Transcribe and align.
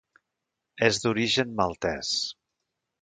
És 0.87 0.99
d'origen 1.03 1.53
maltès. 1.61 2.15